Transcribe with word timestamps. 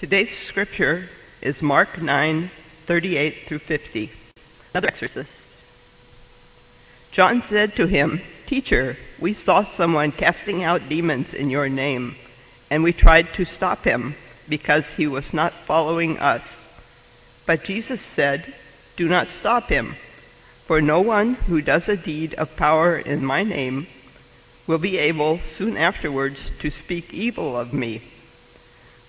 Today's 0.00 0.34
scripture 0.34 1.10
is 1.42 1.60
Mark 1.62 2.00
9 2.00 2.48
38 2.86 3.46
through 3.46 3.58
50. 3.58 4.10
Another 4.72 4.88
exorcist. 4.88 5.54
John 7.12 7.42
said 7.42 7.76
to 7.76 7.86
him, 7.86 8.22
Teacher, 8.46 8.96
we 9.18 9.34
saw 9.34 9.62
someone 9.62 10.10
casting 10.10 10.64
out 10.64 10.88
demons 10.88 11.34
in 11.34 11.50
your 11.50 11.68
name, 11.68 12.16
and 12.70 12.82
we 12.82 12.94
tried 12.94 13.34
to 13.34 13.44
stop 13.44 13.84
him 13.84 14.14
because 14.48 14.94
he 14.94 15.06
was 15.06 15.34
not 15.34 15.52
following 15.52 16.18
us. 16.18 16.66
But 17.44 17.64
Jesus 17.64 18.00
said, 18.00 18.54
Do 18.96 19.06
not 19.06 19.28
stop 19.28 19.68
him, 19.68 19.96
for 20.64 20.80
no 20.80 21.02
one 21.02 21.34
who 21.34 21.60
does 21.60 21.90
a 21.90 21.96
deed 21.98 22.32
of 22.36 22.56
power 22.56 22.96
in 22.96 23.22
my 23.22 23.42
name 23.42 23.86
will 24.66 24.78
be 24.78 24.96
able 24.96 25.40
soon 25.40 25.76
afterwards 25.76 26.52
to 26.60 26.70
speak 26.70 27.12
evil 27.12 27.54
of 27.54 27.74
me. 27.74 28.00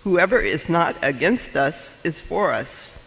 Whoever 0.03 0.39
is 0.39 0.67
not 0.67 0.95
against 1.01 1.55
us 1.55 1.95
is 2.03 2.19
for 2.19 2.53
us. 2.53 2.97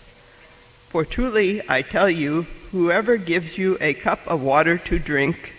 For 0.89 1.05
truly 1.05 1.61
I 1.69 1.83
tell 1.83 2.09
you, 2.09 2.47
whoever 2.71 3.17
gives 3.17 3.59
you 3.59 3.77
a 3.81 3.95
cup 3.95 4.21
of 4.29 4.43
water 4.43 4.79
to 4.79 4.99
drink, 5.01 5.55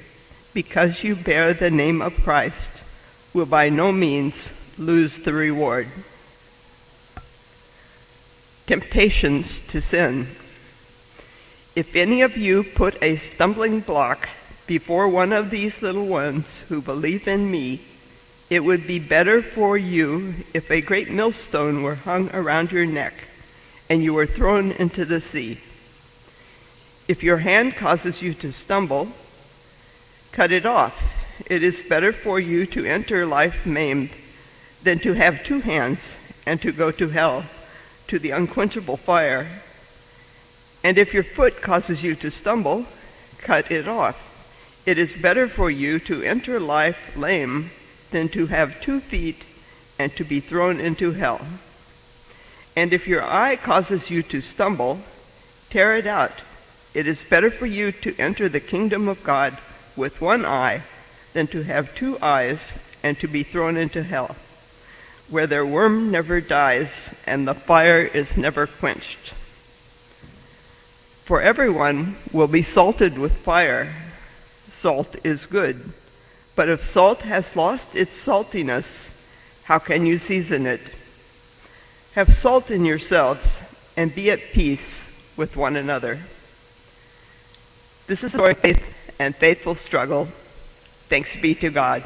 because 0.54 1.04
you 1.04 1.16
bear 1.16 1.54
the 1.54 1.70
name 1.70 2.02
of 2.02 2.24
Christ, 2.24 2.84
will 3.34 3.46
by 3.46 3.68
no 3.68 3.92
means 3.92 4.54
lose 4.78 5.18
the 5.18 5.34
reward. 5.34 5.88
Temptations 8.66 9.60
to 9.62 9.82
sin. 9.82 10.28
If 11.76 11.98
any 11.98 12.22
of 12.22 12.38
you 12.38 12.64
put 12.64 12.98
a 13.04 13.18
stumbling 13.18 13.82
block 13.82 14.30
before 14.66 15.10
one 15.10 15.34
of 15.34 15.50
these 15.50 15.82
little 15.82 16.06
ones 16.06 16.64
who 16.70 16.82
believe 16.82 17.28
in 17.28 17.52
me, 17.52 17.82
it 18.50 18.64
would 18.64 18.86
be 18.86 19.00
better 19.00 19.42
for 19.42 19.78
you 19.78 20.36
if 20.54 20.70
a 20.70 20.82
great 20.82 21.10
millstone 21.10 21.82
were 21.82 21.96
hung 21.96 22.30
around 22.34 22.72
your 22.72 22.86
neck 22.86 23.14
and 23.90 24.04
you 24.04 24.14
were 24.14 24.26
thrown 24.26 24.72
into 24.72 25.06
the 25.06 25.22
sea. 25.22 25.60
If 27.08 27.24
your 27.24 27.38
hand 27.38 27.76
causes 27.76 28.22
you 28.22 28.34
to 28.36 28.52
stumble, 28.52 29.10
cut 30.32 30.52
it 30.52 30.66
off. 30.66 31.14
It 31.48 31.64
is 31.64 31.82
better 31.82 32.12
for 32.12 32.40
you 32.40 32.66
to 32.68 32.86
enter 32.86 33.26
life 33.26 33.66
maimed 33.66 34.10
than 34.84 35.00
to 35.00 35.14
have 35.14 35.44
two 35.44 35.62
hands 35.62 36.18
and 36.46 36.62
to 36.62 36.72
go 36.72 36.92
to 36.92 37.10
hell, 37.10 37.46
to 38.08 38.20
the 38.20 38.32
unquenchable 38.32 38.98
fire. 38.98 39.48
And 40.84 40.98
if 40.98 41.14
your 41.14 41.24
foot 41.24 41.62
causes 41.62 42.04
you 42.04 42.16
to 42.16 42.30
stumble, 42.30 42.86
cut 43.40 43.72
it 43.72 43.88
off. 43.88 44.32
It 44.86 45.00
is 45.00 45.16
better 45.16 45.48
for 45.48 45.72
you 45.72 45.98
to 46.02 46.22
enter 46.22 46.60
life 46.60 47.18
lame 47.18 47.72
than 48.12 48.30
to 48.30 48.48
have 48.48 48.82
two 48.82 49.00
feet 49.00 49.44
and 49.98 50.16
to 50.16 50.24
be 50.24 50.40
thrown 50.40 50.80
into 50.80 51.12
hell. 51.12 51.46
And 52.76 52.92
if 52.92 53.08
your 53.08 53.24
eye 53.24 53.56
causes 53.56 54.10
you 54.10 54.22
to 54.24 54.42
stumble, 54.42 55.00
tear 55.70 55.96
it 55.96 56.08
out. 56.08 56.42
It 56.94 57.08
is 57.08 57.24
better 57.24 57.50
for 57.50 57.66
you 57.66 57.92
to 57.92 58.16
enter 58.18 58.50
the 58.50 58.60
kingdom 58.60 59.08
of 59.08 59.24
God 59.24 59.58
with 59.96 60.22
one 60.22 60.46
eye 60.46 60.84
than 61.34 61.48
to 61.48 61.64
have 61.64 61.96
two 61.96 62.18
eyes 62.22 62.78
and 63.04 63.20
to 63.20 63.28
be 63.28 63.44
thrown 63.44 63.78
into 63.78 64.04
hell, 64.04 64.36
where 65.30 65.48
their 65.48 65.66
worm 65.66 66.12
never 66.12 66.42
dies 66.42 67.14
and 67.26 67.48
the 67.48 67.54
fire 67.54 68.02
is 68.02 68.38
never 68.38 68.68
quenched. 68.68 69.34
For 71.24 71.42
everyone 71.42 72.18
will 72.32 72.48
be 72.48 72.62
salted 72.62 73.18
with 73.18 73.36
fire. 73.38 73.94
Salt 74.68 75.16
is 75.24 75.46
good. 75.46 75.94
But 76.56 76.70
if 76.70 76.82
salt 76.82 77.24
has 77.24 77.56
lost 77.56 77.96
its 77.96 78.16
saltiness, 78.26 79.12
how 79.64 79.80
can 79.80 80.06
you 80.06 80.18
season 80.18 80.66
it? 80.66 80.82
Have 82.14 82.34
salt 82.34 82.72
in 82.72 82.86
yourselves 82.86 83.62
and 83.98 84.14
be 84.14 84.32
at 84.32 84.40
peace 84.54 85.10
with 85.36 85.58
one 85.58 85.76
another. 85.76 86.20
This 88.08 88.24
is 88.24 88.36
our 88.36 88.54
faith 88.54 88.84
and 89.20 89.36
faithful 89.36 89.76
struggle. 89.76 90.30
Thanks 91.10 91.36
be 91.36 91.56
to 91.56 91.70
God. 91.70 92.04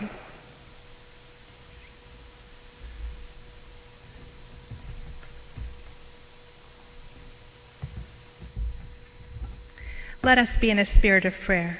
Let 10.22 10.38
us 10.38 10.58
be 10.58 10.70
in 10.70 10.80
a 10.80 10.86
spirit 10.86 11.26
of 11.26 11.34
prayer. 11.40 11.80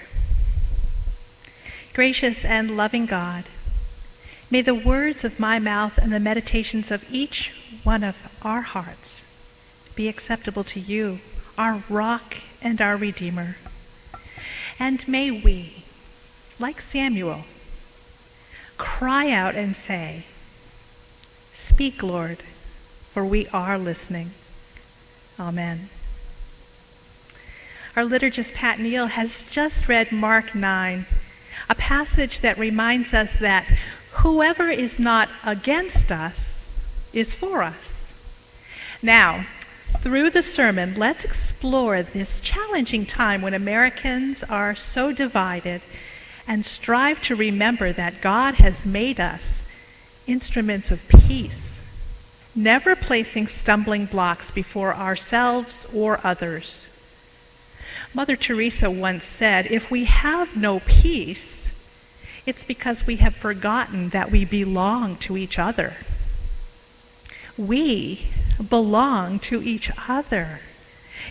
Gracious 1.94 2.46
and 2.46 2.78
loving 2.78 3.06
God, 3.06 3.46
may 4.50 4.62
the 4.62 4.76
words 4.76 5.24
of 5.24 5.40
my 5.40 5.60
mouth 5.60 5.98
and 5.98 6.14
the 6.14 6.20
meditations 6.20 6.92
of 6.92 7.06
each 7.12 7.54
one 7.84 8.04
of 8.04 8.38
our 8.42 8.62
hearts 8.62 9.24
be 9.96 10.08
acceptable 10.08 10.64
to 10.64 10.80
you, 10.80 11.20
our 11.58 11.84
rock 11.90 12.38
and 12.62 12.82
our 12.82 12.96
Redeemer. 12.96 13.58
And 14.80 15.06
may 15.08 15.30
we, 15.30 15.84
like 16.58 16.80
Samuel, 16.80 17.44
cry 18.78 19.30
out 19.30 19.56
and 19.56 19.76
say, 19.76 20.24
Speak, 21.52 22.02
Lord, 22.02 22.44
for 23.12 23.26
we 23.26 23.48
are 23.48 23.78
listening. 23.78 24.32
Amen. 25.38 25.90
Our 27.96 28.04
liturgist 28.04 28.54
Pat 28.54 28.80
Neal 28.80 29.08
has 29.08 29.44
just 29.50 29.90
read 29.90 30.14
Mark 30.14 30.56
9, 30.56 31.06
a 31.70 31.76
passage 31.76 32.40
that 32.42 32.58
reminds 32.58 33.14
us 33.14 33.36
that 33.38 33.66
whoever 34.14 34.70
is 34.70 35.00
not 35.00 35.30
against 35.44 36.12
us 36.12 36.70
is 37.14 37.34
for 37.34 37.64
us. 37.64 38.14
Now, 39.02 39.46
through 40.00 40.30
the 40.30 40.42
sermon, 40.42 40.96
let's 40.96 41.26
explore 41.26 42.04
this 42.04 42.40
challenging 42.40 43.06
time 43.06 43.42
when 43.42 43.54
Americans 43.54 44.44
are 44.44 44.76
so 44.76 45.12
divided 45.12 45.82
and 46.48 46.66
strive 46.66 47.22
to 47.24 47.36
remember 47.36 47.92
that 47.94 48.22
God 48.22 48.56
has 48.56 48.86
made 48.86 49.20
us 49.20 49.66
instruments 50.28 50.92
of 50.92 51.08
peace, 51.08 51.80
never 52.56 52.96
placing 52.96 53.48
stumbling 53.48 54.06
blocks 54.06 54.52
before 54.52 54.94
ourselves 54.94 55.86
or 55.94 56.20
others. 56.24 56.88
Mother 58.14 58.36
Teresa 58.36 58.90
once 58.90 59.24
said, 59.24 59.68
If 59.68 59.92
we 59.92 60.06
have 60.06 60.58
no 60.58 60.80
peace, 60.80 61.72
it's 62.46 62.64
because 62.64 63.06
we 63.06 63.18
have 63.18 63.36
forgotten 63.36 64.10
that 64.10 64.32
we 64.32 64.46
belong 64.46 65.16
to 65.18 65.38
each 65.38 65.60
other. 65.60 65.94
We 67.58 68.28
belong 68.68 69.40
to 69.40 69.62
each 69.62 69.92
other. 70.08 70.62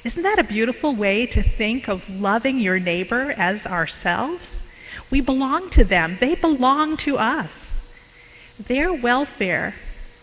Isn't 0.05 0.23
that 0.23 0.39
a 0.39 0.45
beautiful 0.45 0.95
way 0.95 1.27
to 1.27 1.43
think 1.43 1.89
of 1.89 2.09
loving 2.09 2.61
your 2.61 2.79
neighbor 2.79 3.35
as 3.37 3.67
ourselves? 3.67 4.63
We 5.11 5.21
belong 5.21 5.71
to 5.71 5.83
them, 5.83 6.19
they 6.21 6.37
belong 6.37 6.97
to 6.99 7.19
us. 7.19 7.81
Their 8.59 8.93
welfare 8.93 9.75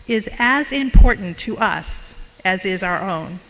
is 0.06 0.30
as 0.38 0.72
important 0.72 1.36
to 1.38 1.58
us 1.58 2.14
as 2.44 2.64
is 2.64 2.82
our 2.82 3.02
own. 3.02 3.40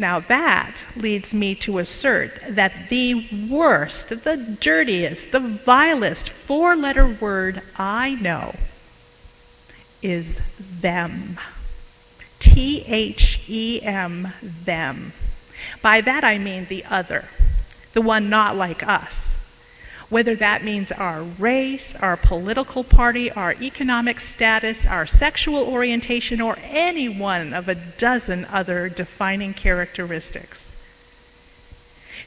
Now, 0.00 0.18
that 0.18 0.86
leads 0.96 1.34
me 1.34 1.54
to 1.56 1.78
assert 1.78 2.40
that 2.48 2.88
the 2.88 3.28
worst, 3.50 4.08
the 4.08 4.56
dirtiest, 4.58 5.30
the 5.30 5.40
vilest 5.40 6.30
four 6.30 6.74
letter 6.74 7.06
word 7.06 7.60
I 7.76 8.14
know 8.14 8.54
is 10.00 10.40
them. 10.58 11.38
T 12.38 12.82
H 12.86 13.42
E 13.46 13.82
M, 13.82 14.32
them. 14.40 15.12
By 15.82 16.00
that 16.00 16.24
I 16.24 16.38
mean 16.38 16.64
the 16.64 16.86
other, 16.86 17.26
the 17.92 18.00
one 18.00 18.30
not 18.30 18.56
like 18.56 18.82
us. 18.82 19.36
Whether 20.10 20.34
that 20.36 20.64
means 20.64 20.90
our 20.90 21.22
race, 21.22 21.94
our 21.94 22.16
political 22.16 22.84
party, 22.84 23.30
our 23.30 23.54
economic 23.54 24.20
status, 24.20 24.84
our 24.84 25.06
sexual 25.06 25.62
orientation, 25.62 26.40
or 26.40 26.58
any 26.62 27.08
one 27.08 27.54
of 27.54 27.68
a 27.68 27.76
dozen 27.76 28.44
other 28.46 28.88
defining 28.88 29.54
characteristics. 29.54 30.72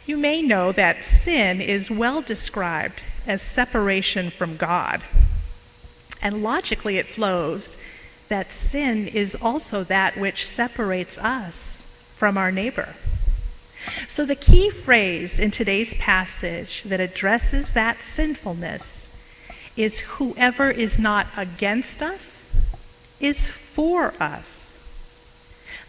You 0.05 0.17
may 0.17 0.41
know 0.41 0.71
that 0.71 1.03
sin 1.03 1.61
is 1.61 1.91
well 1.91 2.21
described 2.21 3.01
as 3.27 3.41
separation 3.41 4.29
from 4.29 4.57
God. 4.57 5.01
And 6.21 6.41
logically, 6.41 6.97
it 6.97 7.07
flows 7.07 7.77
that 8.29 8.51
sin 8.51 9.07
is 9.07 9.35
also 9.35 9.83
that 9.83 10.17
which 10.17 10.45
separates 10.45 11.17
us 11.17 11.83
from 12.15 12.37
our 12.37 12.51
neighbor. 12.51 12.95
So, 14.07 14.25
the 14.25 14.35
key 14.35 14.69
phrase 14.69 15.39
in 15.39 15.51
today's 15.51 15.93
passage 15.95 16.83
that 16.83 16.99
addresses 16.99 17.71
that 17.71 18.01
sinfulness 18.01 19.09
is 19.75 19.99
whoever 19.99 20.69
is 20.69 20.99
not 20.99 21.27
against 21.35 22.01
us 22.01 22.49
is 23.19 23.47
for 23.47 24.13
us. 24.19 24.77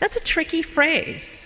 That's 0.00 0.16
a 0.16 0.20
tricky 0.20 0.62
phrase. 0.62 1.44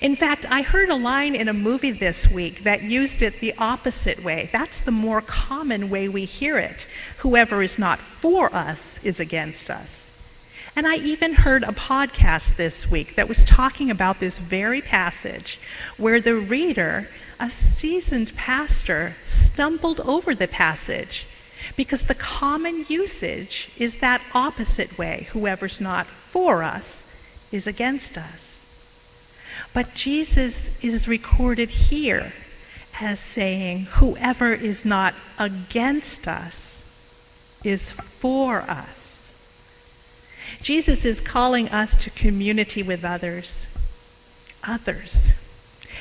In 0.00 0.16
fact, 0.16 0.44
I 0.50 0.62
heard 0.62 0.90
a 0.90 0.94
line 0.94 1.34
in 1.34 1.48
a 1.48 1.54
movie 1.54 1.92
this 1.92 2.28
week 2.28 2.64
that 2.64 2.82
used 2.82 3.22
it 3.22 3.40
the 3.40 3.54
opposite 3.58 4.22
way. 4.22 4.50
That's 4.52 4.80
the 4.80 4.90
more 4.90 5.20
common 5.20 5.88
way 5.88 6.08
we 6.08 6.24
hear 6.24 6.58
it. 6.58 6.86
Whoever 7.18 7.62
is 7.62 7.78
not 7.78 7.98
for 7.98 8.54
us 8.54 9.00
is 9.02 9.20
against 9.20 9.70
us. 9.70 10.07
And 10.78 10.86
I 10.86 10.94
even 10.98 11.32
heard 11.32 11.64
a 11.64 11.72
podcast 11.72 12.54
this 12.54 12.88
week 12.88 13.16
that 13.16 13.28
was 13.28 13.44
talking 13.44 13.90
about 13.90 14.20
this 14.20 14.38
very 14.38 14.80
passage 14.80 15.58
where 15.96 16.20
the 16.20 16.36
reader, 16.36 17.08
a 17.40 17.50
seasoned 17.50 18.32
pastor, 18.36 19.16
stumbled 19.24 19.98
over 19.98 20.36
the 20.36 20.46
passage 20.46 21.26
because 21.74 22.04
the 22.04 22.14
common 22.14 22.84
usage 22.88 23.72
is 23.76 23.96
that 23.96 24.22
opposite 24.32 24.96
way 24.96 25.26
whoever's 25.32 25.80
not 25.80 26.06
for 26.06 26.62
us 26.62 27.04
is 27.50 27.66
against 27.66 28.16
us. 28.16 28.64
But 29.74 29.96
Jesus 29.96 30.70
is 30.80 31.08
recorded 31.08 31.70
here 31.70 32.34
as 33.00 33.18
saying, 33.18 33.88
Whoever 33.94 34.52
is 34.52 34.84
not 34.84 35.14
against 35.40 36.28
us 36.28 36.84
is 37.64 37.90
for 37.90 38.60
us. 38.60 39.17
Jesus 40.60 41.04
is 41.04 41.20
calling 41.20 41.68
us 41.68 41.94
to 41.96 42.10
community 42.10 42.82
with 42.82 43.04
others. 43.04 43.66
Others. 44.66 45.32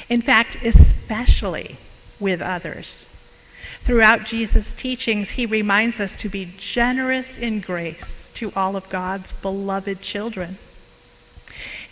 In 0.09 0.21
fact, 0.21 0.57
especially 0.63 1.77
with 2.19 2.41
others. 2.41 3.05
Throughout 3.81 4.25
Jesus' 4.25 4.73
teachings, 4.73 5.31
he 5.31 5.45
reminds 5.45 5.99
us 5.99 6.15
to 6.17 6.29
be 6.29 6.51
generous 6.57 7.37
in 7.37 7.61
grace 7.61 8.29
to 8.33 8.51
all 8.55 8.75
of 8.75 8.89
God's 8.89 9.33
beloved 9.33 10.01
children. 10.01 10.57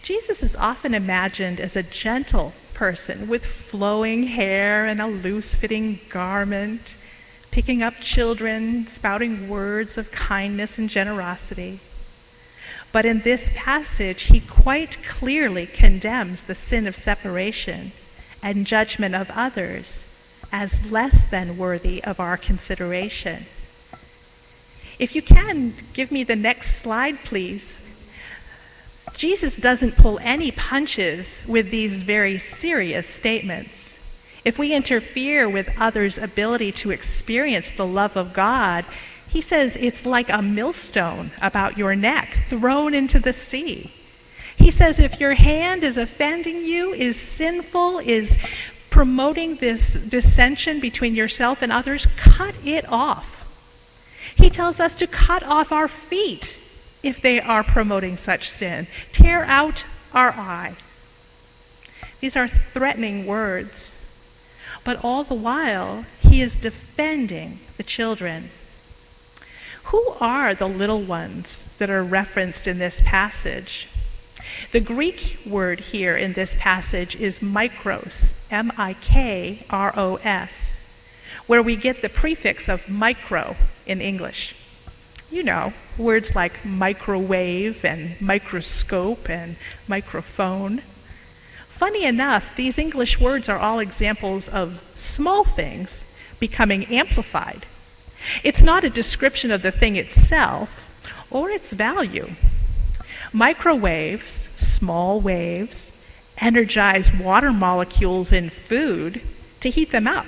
Jesus 0.02 0.44
is 0.44 0.56
often 0.56 0.94
imagined 0.94 1.60
as 1.60 1.76
a 1.76 1.84
gentle 1.84 2.54
person 2.74 3.28
with 3.28 3.46
flowing 3.46 4.24
hair 4.24 4.86
and 4.86 5.02
a 5.02 5.08
loose 5.08 5.56
fitting 5.56 6.00
garment, 6.10 6.98
picking 7.50 7.82
up 7.82 7.96
children, 8.02 8.86
spouting 8.88 9.48
words 9.48 9.98
of 9.98 10.12
kindness 10.12 10.78
and 10.78 10.90
generosity. 10.90 11.80
But 12.95 13.06
in 13.06 13.19
this 13.24 13.51
passage, 13.53 14.27
he 14.27 14.39
quite 14.39 15.03
clearly 15.03 15.65
condemns 15.65 16.44
the 16.44 16.56
sin 16.56 16.88
of 16.88 16.95
separation 16.95 17.92
and 18.42 18.65
judgment 18.65 19.13
of 19.13 19.30
others 19.31 20.07
as 20.50 20.89
less 20.89 21.25
than 21.25 21.57
worthy 21.57 22.01
of 22.06 22.21
our 22.21 22.38
consideration. 22.38 23.47
If 24.97 25.13
you 25.13 25.21
can, 25.21 25.74
give 25.92 26.09
me 26.09 26.24
the 26.24 26.38
next 26.38 26.77
slide, 26.77 27.19
please. 27.25 27.81
Jesus 29.13 29.57
doesn't 29.57 29.97
pull 29.97 30.18
any 30.21 30.51
punches 30.51 31.44
with 31.45 31.71
these 31.71 32.01
very 32.01 32.38
serious 32.38 33.09
statements. 33.09 34.00
If 34.45 34.57
we 34.57 34.74
interfere 34.74 35.50
with 35.50 35.69
others' 35.77 36.18
ability 36.18 36.71
to 36.71 36.92
experience 36.92 37.71
the 37.71 37.86
love 37.86 38.15
of 38.15 38.31
God, 38.31 38.86
he 39.36 39.42
says 39.42 39.76
it's 39.76 40.06
like 40.06 40.30
a 40.30 40.42
millstone 40.42 41.30
about 41.42 41.78
your 41.78 41.94
neck 41.94 42.46
thrown 42.48 42.94
into 42.94 43.20
the 43.20 43.34
sea. 43.34 43.92
He 44.56 44.72
says 44.72 44.98
if 44.98 45.20
your 45.20 45.34
hand 45.34 45.84
is 45.84 45.98
offending 45.98 46.64
you, 46.64 46.94
is 46.94 47.20
sinful, 47.20 48.00
is 48.00 48.38
promoting 48.90 49.58
this 49.58 49.96
dissension 49.96 50.80
between 50.80 51.16
yourself 51.16 51.62
and 51.62 51.70
others, 51.70 52.08
cut 52.16 52.56
it 52.64 52.90
off. 52.90 53.46
He 54.38 54.50
tells 54.50 54.80
us 54.80 54.96
to 54.96 55.06
cut 55.06 55.44
off 55.44 55.70
our 55.70 55.90
feet 55.90 56.58
if 57.04 57.20
they 57.20 57.42
are 57.42 57.62
promoting 57.62 58.16
such 58.16 58.50
sin, 58.50 58.88
tear 59.12 59.44
out 59.44 59.84
our 60.14 60.31
eye. 60.31 60.76
These 62.22 62.38
are 62.38 62.48
threatening 62.48 63.26
words. 63.26 64.00
But 64.86 65.04
all 65.04 65.26
the 65.26 65.36
while, 65.36 66.06
he 66.22 66.42
is 66.42 66.56
defending 66.56 67.60
the 67.76 67.84
children. 67.84 68.50
Who 69.90 70.16
are 70.20 70.56
the 70.56 70.68
little 70.68 71.02
ones 71.02 71.68
that 71.78 71.92
are 71.92 72.04
referenced 72.04 72.66
in 72.66 72.80
this 72.80 73.02
passage? 73.06 73.88
The 74.72 74.80
Greek 74.80 75.38
word 75.46 75.80
here 75.80 76.18
in 76.18 76.34
this 76.34 76.56
passage 76.60 77.16
is 77.16 77.40
mikros, 77.40 78.34
M 78.50 78.72
I 78.80 78.94
K 78.94 79.64
R 79.70 79.94
O 79.96 80.16
S, 80.24 80.78
where 81.46 81.62
we 81.62 81.76
get 81.76 82.02
the 82.02 82.10
prefix 82.10 82.68
of 82.68 82.90
micro 82.90 83.56
in 83.86 84.02
English. 84.02 84.56
You 85.30 85.44
know, 85.44 85.74
words 86.00 86.34
like 86.34 86.66
microwave 86.66 87.86
and 87.86 88.20
microscope 88.20 89.30
and 89.30 89.56
microphone. 89.88 90.80
Funny 91.70 92.06
enough, 92.06 92.56
these 92.56 92.80
English 92.80 93.20
words 93.20 93.50
are 93.50 93.60
all 93.60 93.78
examples 93.78 94.50
of 94.50 94.81
small 94.96 95.44
things 95.44 96.12
becoming 96.40 96.86
amplified 96.86 97.68
it's 98.44 98.63
not 98.63 98.83
a 98.83 98.89
description 98.89 99.51
of 99.51 99.62
the 99.62 99.72
thing 99.72 99.95
itself 99.95 100.81
or 101.30 101.50
its 101.50 101.74
value. 101.74 102.30
Microwaves, 103.33 104.50
small 104.56 105.19
waves, 105.19 105.92
energize 106.38 107.13
water 107.13 107.51
molecules 107.51 108.31
in 108.31 108.50
food 108.50 109.22
to 109.60 109.69
heat 109.69 109.92
them 109.92 110.07
up. 110.07 110.25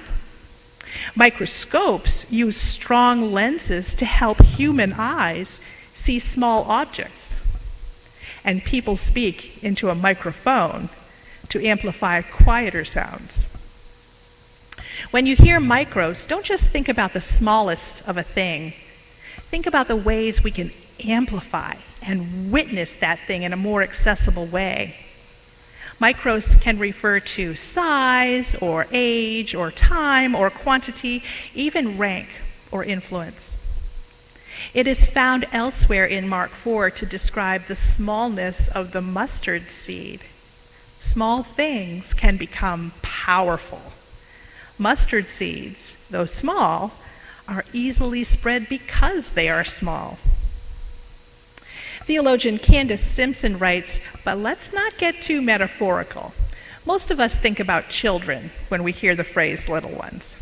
Microscopes 1.15 2.29
use 2.31 2.57
strong 2.57 3.31
lenses 3.31 3.93
to 3.93 4.05
help 4.05 4.41
human 4.41 4.93
eyes 4.93 5.61
see 5.93 6.19
small 6.19 6.63
objects. 6.63 7.39
And 8.43 8.63
people 8.63 8.95
speak 8.95 9.61
into 9.63 9.89
a 9.89 9.95
microphone 9.95 10.89
to 11.49 11.65
amplify 11.65 12.21
quieter 12.21 12.85
sounds. 12.85 13.45
When 15.11 15.25
you 15.25 15.35
hear 15.35 15.59
micros, 15.59 16.27
don't 16.27 16.45
just 16.45 16.69
think 16.69 16.89
about 16.89 17.13
the 17.13 17.21
smallest 17.21 18.07
of 18.07 18.17
a 18.17 18.23
thing. 18.23 18.73
Think 19.49 19.65
about 19.65 19.87
the 19.87 19.95
ways 19.95 20.43
we 20.43 20.51
can 20.51 20.71
amplify 21.03 21.75
and 22.01 22.51
witness 22.51 22.95
that 22.95 23.19
thing 23.27 23.43
in 23.43 23.53
a 23.53 23.57
more 23.57 23.81
accessible 23.81 24.45
way. 24.45 24.95
Micros 25.99 26.59
can 26.59 26.77
refer 26.77 27.19
to 27.19 27.55
size 27.55 28.55
or 28.55 28.87
age 28.91 29.55
or 29.55 29.71
time 29.71 30.35
or 30.35 30.49
quantity, 30.49 31.23
even 31.55 31.97
rank 31.97 32.29
or 32.71 32.83
influence. 32.83 33.57
It 34.73 34.87
is 34.87 35.07
found 35.07 35.45
elsewhere 35.51 36.05
in 36.05 36.27
Mark 36.27 36.51
4 36.51 36.89
to 36.91 37.05
describe 37.05 37.65
the 37.65 37.75
smallness 37.75 38.67
of 38.67 38.91
the 38.91 39.01
mustard 39.01 39.71
seed. 39.71 40.21
Small 40.99 41.43
things 41.43 42.13
can 42.13 42.37
become 42.37 42.91
powerful. 43.01 43.93
Mustard 44.77 45.29
seeds, 45.29 45.97
though 46.09 46.25
small, 46.25 46.91
are 47.47 47.65
easily 47.73 48.23
spread 48.23 48.69
because 48.69 49.31
they 49.31 49.49
are 49.49 49.63
small. 49.63 50.17
Theologian 52.03 52.57
Candace 52.57 53.01
Simpson 53.01 53.57
writes, 53.57 53.99
but 54.23 54.37
let's 54.37 54.71
not 54.71 54.97
get 54.97 55.21
too 55.21 55.41
metaphorical. 55.41 56.33
Most 56.85 57.11
of 57.11 57.19
us 57.19 57.37
think 57.37 57.59
about 57.59 57.89
children 57.89 58.51
when 58.69 58.83
we 58.83 58.91
hear 58.91 59.15
the 59.15 59.23
phrase 59.23 59.67
little 59.67 59.91
ones. 59.91 60.37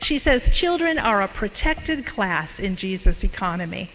She 0.00 0.18
says 0.18 0.50
children 0.50 0.98
are 0.98 1.22
a 1.22 1.28
protected 1.28 2.06
class 2.06 2.60
in 2.60 2.76
Jesus' 2.76 3.24
economy. 3.24 3.90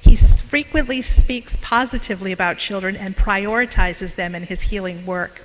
He 0.00 0.14
frequently 0.14 1.02
speaks 1.02 1.56
positively 1.60 2.30
about 2.30 2.58
children 2.58 2.96
and 2.96 3.16
prioritizes 3.16 4.14
them 4.14 4.34
in 4.34 4.44
his 4.44 4.62
healing 4.62 5.04
work. 5.04 5.42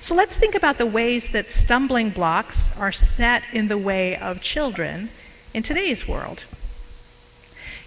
So 0.00 0.14
let's 0.14 0.36
think 0.36 0.54
about 0.54 0.78
the 0.78 0.86
ways 0.86 1.30
that 1.30 1.50
stumbling 1.50 2.10
blocks 2.10 2.70
are 2.76 2.92
set 2.92 3.42
in 3.52 3.68
the 3.68 3.78
way 3.78 4.16
of 4.16 4.40
children 4.40 5.10
in 5.54 5.62
today's 5.62 6.06
world. 6.06 6.44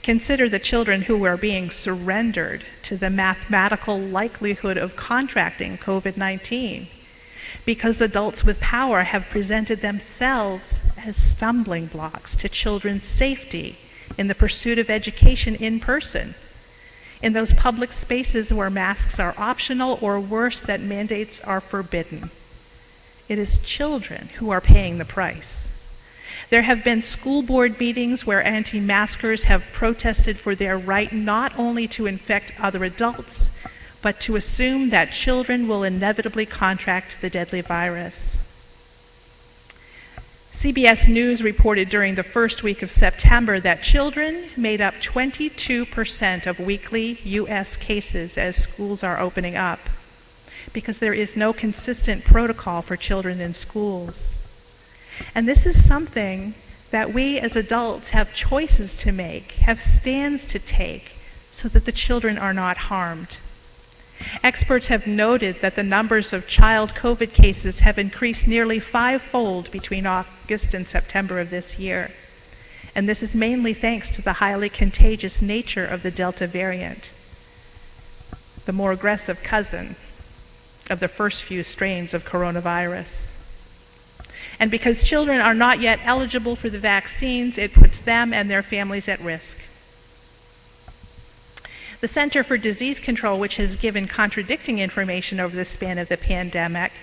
Consider 0.02 0.48
the 0.48 0.60
children 0.60 1.04
who 1.04 1.24
are 1.26 1.38
being 1.38 1.70
surrendered 1.70 2.64
to 2.84 2.96
the 2.96 3.10
mathematical 3.10 4.00
likelihood 4.00 4.78
of 4.78 4.96
contracting 4.96 5.78
COVID 5.78 6.16
19 6.18 6.88
because 7.66 8.00
adults 8.02 8.44
with 8.44 8.60
power 8.60 9.04
have 9.04 9.30
presented 9.30 9.82
themselves 9.82 10.80
as 10.98 11.16
stumbling 11.16 11.88
blocks 11.88 12.36
to 12.36 12.50
children's 12.50 13.04
safety 13.04 13.78
in 14.18 14.28
the 14.28 14.36
pursuit 14.36 14.80
of 14.80 14.90
education 14.90 15.56
in 15.56 15.80
person 15.80 16.34
in 17.22 17.34
those 17.34 17.54
public 17.54 17.92
spaces 17.92 18.54
where 18.54 18.70
masks 18.70 19.20
are 19.20 19.36
optional 19.38 20.00
or 20.02 20.20
worse, 20.20 20.62
that 20.62 20.82
mandates 20.82 21.42
are 21.42 21.60
forbidden. 21.60 22.30
It 23.28 23.38
is 23.38 23.60
children 23.60 24.30
who 24.38 24.50
are 24.50 24.62
paying 24.62 24.98
the 24.98 25.06
price. 25.06 25.68
There 26.50 26.64
have 26.64 26.84
been 26.84 27.04
school 27.04 27.44
board 27.44 27.80
meetings 27.80 28.26
where 28.26 28.44
anti 28.44 28.80
maskers 28.80 29.44
have 29.44 29.72
protested 29.72 30.38
for 30.38 30.56
their 30.56 30.78
right 30.78 31.12
not 31.14 31.58
only 31.60 31.88
to 31.90 32.08
infect 32.08 32.54
other 32.60 32.84
adults, 32.84 33.52
but 34.02 34.20
to 34.22 34.36
assume 34.36 34.90
that 34.90 35.12
children 35.12 35.68
will 35.68 35.84
inevitably 35.84 36.46
contract 36.46 37.22
the 37.22 37.30
deadly 37.30 37.62
virus. 37.62 38.40
CBS 40.52 41.08
News 41.08 41.44
reported 41.44 41.90
during 41.90 42.16
the 42.16 42.24
first 42.24 42.64
week 42.64 42.82
of 42.82 42.90
September 42.90 43.60
that 43.60 43.84
children 43.84 44.46
made 44.58 44.82
up 44.82 44.96
22% 44.96 46.48
of 46.48 46.60
weekly 46.60 47.20
U.S. 47.24 47.78
cases 47.78 48.36
as 48.36 48.56
schools 48.56 49.04
are 49.04 49.20
opening 49.20 49.56
up 49.56 49.80
because 50.74 50.98
there 50.98 51.14
is 51.14 51.38
no 51.38 51.54
consistent 51.54 52.26
protocol 52.26 52.82
for 52.82 52.96
children 52.96 53.40
in 53.40 53.54
schools. 53.54 54.38
And 55.36 55.48
this 55.48 55.68
is 55.68 55.86
something 55.86 56.56
that 56.90 57.14
we 57.14 57.40
as 57.40 57.56
adults 57.56 58.10
have 58.10 58.34
choices 58.34 58.98
to 58.98 59.12
make, 59.12 59.52
have 59.54 59.80
stands 59.80 60.48
to 60.48 60.58
take 60.58 61.12
so 61.52 61.68
that 61.68 61.86
the 61.86 61.92
children 61.92 62.40
are 62.40 62.56
not 62.56 62.78
harmed. 62.78 63.38
Experts 64.44 64.88
have 64.88 65.08
noted 65.08 65.62
that 65.62 65.76
the 65.76 65.84
numbers 65.84 66.34
of 66.34 66.48
child 66.48 66.92
COVID 66.92 67.34
cases 67.34 67.80
have 67.82 67.98
increased 67.98 68.48
nearly 68.48 68.80
fivefold 68.80 69.72
between 69.72 70.06
August 70.06 70.74
and 70.74 70.88
September 70.88 71.40
of 71.40 71.50
this 71.50 71.80
year. 71.80 72.12
And 72.96 73.08
this 73.08 73.24
is 73.24 73.36
mainly 73.36 73.74
thanks 73.74 74.16
to 74.16 74.22
the 74.22 74.34
highly 74.34 74.70
contagious 74.70 75.42
nature 75.42 75.86
of 75.86 76.04
the 76.04 76.12
Delta 76.12 76.48
variant, 76.48 77.12
the 78.66 78.74
more 78.74 78.92
aggressive 78.92 79.44
cousin 79.44 79.96
of 80.90 81.00
the 81.00 81.08
first 81.08 81.44
few 81.44 81.64
strains 81.64 82.14
of 82.14 82.26
coronavirus. 82.26 83.32
And 84.60 84.70
because 84.70 85.04
children 85.04 85.40
are 85.40 85.54
not 85.54 85.80
yet 85.80 86.00
eligible 86.04 86.56
for 86.56 86.70
the 86.70 86.80
vaccines, 86.80 87.58
it 87.58 87.74
puts 87.74 88.02
them 88.02 88.34
and 88.34 88.50
their 88.50 88.64
families 88.64 89.08
at 89.08 89.22
risk. 89.22 89.58
The 92.02 92.08
Center 92.08 92.46
for 92.46 92.58
Disease 92.58 93.00
Control, 93.00 93.38
which 93.38 93.58
has 93.58 93.76
given 93.76 94.08
contradicting 94.08 94.80
information 94.80 95.40
over 95.40 95.54
the 95.54 95.66
span 95.66 95.98
of 95.98 96.08
the 96.08 96.16
pandemic, 96.16 96.94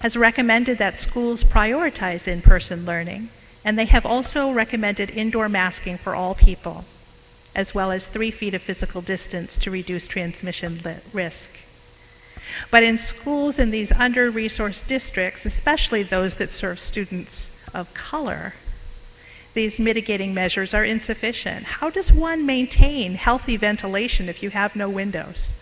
has 0.00 0.16
recommended 0.16 0.78
that 0.78 0.96
schools 0.96 1.42
prioritize 1.42 2.28
in 2.28 2.40
person 2.40 2.86
learning, 2.86 3.30
and 3.64 3.76
they 3.76 3.86
have 3.86 4.06
also 4.06 4.52
recommended 4.52 5.10
indoor 5.10 5.48
masking 5.48 5.98
for 5.98 6.14
all 6.14 6.36
people, 6.36 6.84
as 7.56 7.74
well 7.74 7.90
as 7.90 8.06
three 8.06 8.30
feet 8.30 8.54
of 8.54 8.62
physical 8.62 9.00
distance 9.00 9.56
to 9.58 9.72
reduce 9.72 10.06
transmission 10.06 10.80
risk. 11.12 11.50
But 12.70 12.84
in 12.84 12.96
schools 12.96 13.58
in 13.58 13.72
these 13.72 13.90
under 13.90 14.30
resourced 14.30 14.86
districts, 14.86 15.46
especially 15.46 16.04
those 16.04 16.36
that 16.36 16.52
serve 16.52 16.78
students 16.78 17.50
of 17.74 17.92
color, 17.92 18.54
these 19.58 19.80
mitigating 19.80 20.32
measures 20.32 20.72
are 20.72 20.84
insufficient. 20.84 21.64
How 21.64 21.90
does 21.90 22.12
one 22.12 22.46
maintain 22.46 23.16
healthy 23.16 23.56
ventilation 23.56 24.28
if 24.28 24.40
you 24.40 24.50
have 24.50 24.76
no 24.76 24.88
windows? 24.88 25.52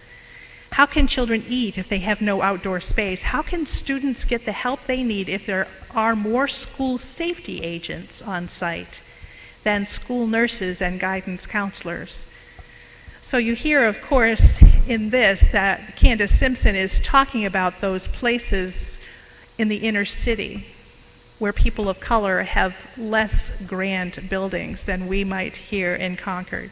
How 0.73 0.85
can 0.85 1.07
children 1.07 1.43
eat 1.49 1.79
if 1.79 1.89
they 1.89 2.01
have 2.01 2.21
no 2.21 2.43
outdoor 2.43 2.81
space? 2.81 3.23
How 3.23 3.41
can 3.41 3.65
students 3.65 4.27
get 4.27 4.45
the 4.45 4.53
help 4.53 4.85
they 4.85 5.03
need 5.03 5.31
if 5.31 5.47
there 5.47 5.67
are 5.95 6.15
more 6.15 6.47
school 6.47 6.99
safety 6.99 7.63
agents 7.63 8.21
on 8.21 8.49
site 8.49 9.01
than 9.65 9.87
school 9.87 10.27
nurses 10.27 10.83
and 10.83 11.01
guidance 11.01 11.47
counselors? 11.47 12.27
So 13.23 13.39
you 13.39 13.55
hear, 13.55 13.87
of 13.87 14.03
course, 14.03 14.63
in 14.87 15.09
this 15.09 15.49
that 15.49 15.97
Candace 15.97 16.39
Simpson 16.39 16.77
is 16.77 17.01
talking 17.01 17.47
about 17.47 17.81
those 17.81 18.09
places 18.09 19.01
in 19.57 19.69
the 19.69 19.79
inner 19.79 20.05
city 20.05 20.67
where 21.39 21.53
people 21.53 21.89
of 21.89 22.01
color 22.01 22.43
have 22.45 22.91
less 22.97 23.51
grand 23.67 24.29
buildings 24.29 24.85
than 24.85 25.07
we 25.07 25.23
might 25.25 25.57
here 25.57 25.95
in 25.95 26.17
Concord. 26.17 26.71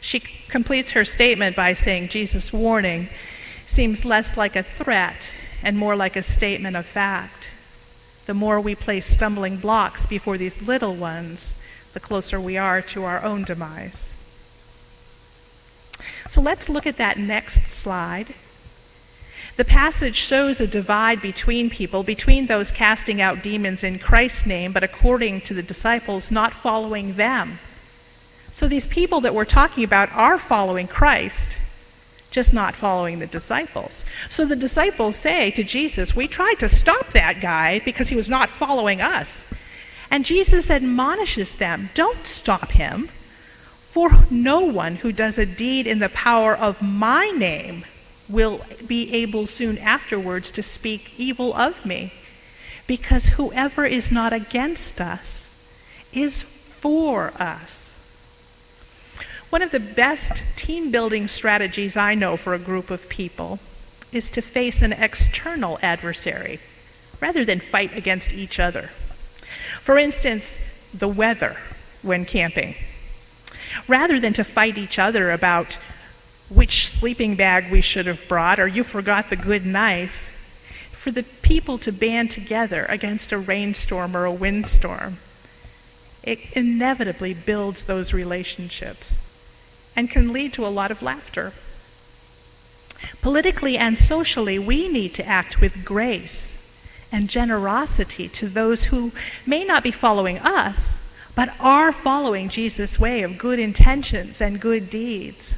She 0.00 0.20
completes 0.20 0.92
her 0.92 1.04
statement 1.04 1.56
by 1.56 1.72
saying 1.72 2.08
Jesus' 2.08 2.52
warning 2.52 3.08
seems 3.66 4.04
less 4.04 4.36
like 4.36 4.56
a 4.56 4.62
threat 4.62 5.32
and 5.62 5.76
more 5.76 5.96
like 5.96 6.16
a 6.16 6.22
statement 6.22 6.76
of 6.76 6.86
fact. 6.86 7.52
The 8.26 8.34
more 8.34 8.60
we 8.60 8.74
place 8.74 9.06
stumbling 9.06 9.56
blocks 9.56 10.06
before 10.06 10.38
these 10.38 10.62
little 10.62 10.94
ones, 10.94 11.54
the 11.92 12.00
closer 12.00 12.40
we 12.40 12.56
are 12.56 12.80
to 12.82 13.04
our 13.04 13.22
own 13.22 13.44
demise. 13.44 14.12
So 16.28 16.40
let's 16.40 16.68
look 16.68 16.86
at 16.86 16.96
that 16.98 17.18
next 17.18 17.66
slide. 17.66 18.34
The 19.60 19.66
passage 19.66 20.16
shows 20.16 20.58
a 20.58 20.66
divide 20.66 21.20
between 21.20 21.68
people, 21.68 22.02
between 22.02 22.46
those 22.46 22.72
casting 22.72 23.20
out 23.20 23.42
demons 23.42 23.84
in 23.84 23.98
Christ's 23.98 24.46
name, 24.46 24.72
but 24.72 24.82
according 24.82 25.42
to 25.42 25.52
the 25.52 25.62
disciples, 25.62 26.30
not 26.30 26.54
following 26.54 27.16
them. 27.16 27.58
So 28.50 28.66
these 28.66 28.86
people 28.86 29.20
that 29.20 29.34
we're 29.34 29.44
talking 29.44 29.84
about 29.84 30.10
are 30.14 30.38
following 30.38 30.88
Christ, 30.88 31.58
just 32.30 32.54
not 32.54 32.74
following 32.74 33.18
the 33.18 33.26
disciples. 33.26 34.02
So 34.30 34.46
the 34.46 34.56
disciples 34.56 35.16
say 35.16 35.50
to 35.50 35.62
Jesus, 35.62 36.16
We 36.16 36.26
tried 36.26 36.58
to 36.60 36.68
stop 36.70 37.08
that 37.10 37.42
guy 37.42 37.80
because 37.80 38.08
he 38.08 38.16
was 38.16 38.30
not 38.30 38.48
following 38.48 39.02
us. 39.02 39.44
And 40.10 40.24
Jesus 40.24 40.70
admonishes 40.70 41.52
them, 41.52 41.90
Don't 41.92 42.26
stop 42.26 42.70
him, 42.70 43.10
for 43.82 44.24
no 44.30 44.60
one 44.60 44.96
who 44.96 45.12
does 45.12 45.38
a 45.38 45.44
deed 45.44 45.86
in 45.86 45.98
the 45.98 46.08
power 46.08 46.56
of 46.56 46.80
my 46.80 47.26
name 47.26 47.84
will 48.30 48.60
be 48.86 49.12
able 49.12 49.46
soon 49.46 49.78
afterwards 49.78 50.50
to 50.52 50.62
speak 50.62 51.12
evil 51.16 51.54
of 51.54 51.84
me. 51.84 52.12
Because 52.86 53.30
whoever 53.30 53.86
is 53.86 54.10
not 54.10 54.32
against 54.32 55.00
us 55.00 55.54
is 56.12 56.42
for 56.42 57.32
us. 57.40 57.96
One 59.50 59.62
of 59.62 59.72
the 59.72 59.80
best 59.80 60.44
team 60.56 60.90
building 60.90 61.26
strategies 61.26 61.96
I 61.96 62.14
know 62.14 62.36
for 62.36 62.54
a 62.54 62.58
group 62.58 62.90
of 62.90 63.08
people 63.08 63.58
is 64.12 64.30
to 64.30 64.42
face 64.42 64.82
an 64.82 64.92
external 64.92 65.78
adversary 65.82 66.60
rather 67.20 67.44
than 67.44 67.60
fight 67.60 67.96
against 67.96 68.32
each 68.32 68.58
other. 68.58 68.90
For 69.80 69.98
instance, 69.98 70.58
the 70.92 71.08
weather 71.08 71.56
when 72.02 72.24
camping. 72.24 72.74
Rather 73.86 74.18
than 74.18 74.32
to 74.34 74.44
fight 74.44 74.78
each 74.78 74.98
other 74.98 75.30
about 75.30 75.78
which 76.50 76.88
sleeping 76.88 77.36
bag 77.36 77.70
we 77.70 77.80
should 77.80 78.06
have 78.06 78.26
brought 78.28 78.58
or 78.58 78.66
you 78.66 78.84
forgot 78.84 79.30
the 79.30 79.36
good 79.36 79.64
knife, 79.64 80.26
for 80.90 81.10
the 81.10 81.22
people 81.22 81.78
to 81.78 81.90
band 81.90 82.30
together 82.30 82.84
against 82.90 83.32
a 83.32 83.38
rainstorm 83.38 84.14
or 84.14 84.26
a 84.26 84.32
windstorm, 84.32 85.16
it 86.22 86.38
inevitably 86.52 87.32
builds 87.32 87.84
those 87.84 88.12
relationships 88.12 89.22
and 89.96 90.10
can 90.10 90.32
lead 90.32 90.52
to 90.52 90.66
a 90.66 90.68
lot 90.68 90.90
of 90.90 91.00
laughter. 91.00 91.54
Politically 93.22 93.78
and 93.78 93.96
socially, 93.96 94.58
we 94.58 94.88
need 94.88 95.14
to 95.14 95.26
act 95.26 95.60
with 95.60 95.84
grace 95.84 96.58
and 97.10 97.30
generosity 97.30 98.28
to 98.28 98.48
those 98.48 98.84
who 98.84 99.12
may 99.46 99.64
not 99.64 99.82
be 99.82 99.90
following 99.90 100.38
us, 100.38 101.00
but 101.34 101.54
are 101.58 101.92
following 101.92 102.48
Jesus' 102.48 103.00
way 103.00 103.22
of 103.22 103.38
good 103.38 103.58
intentions 103.58 104.40
and 104.40 104.60
good 104.60 104.90
deeds. 104.90 105.54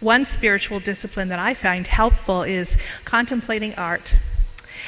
One 0.00 0.24
spiritual 0.24 0.80
discipline 0.80 1.28
that 1.28 1.38
I 1.38 1.54
find 1.54 1.86
helpful 1.86 2.42
is 2.42 2.76
contemplating 3.04 3.74
art. 3.74 4.16